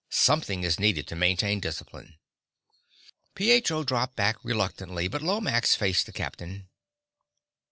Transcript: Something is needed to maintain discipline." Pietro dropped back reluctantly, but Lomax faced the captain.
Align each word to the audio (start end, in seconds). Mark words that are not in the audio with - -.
Something 0.09 0.63
is 0.63 0.79
needed 0.79 1.05
to 1.09 1.15
maintain 1.15 1.59
discipline." 1.59 2.15
Pietro 3.35 3.83
dropped 3.83 4.15
back 4.15 4.43
reluctantly, 4.43 5.07
but 5.07 5.21
Lomax 5.21 5.75
faced 5.75 6.07
the 6.07 6.11
captain. 6.11 6.69